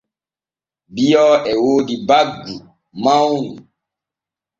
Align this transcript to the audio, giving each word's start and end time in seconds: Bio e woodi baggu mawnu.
Bio 0.93 1.25
e 1.51 1.53
woodi 1.63 1.95
baggu 2.07 2.55
mawnu. 3.03 3.51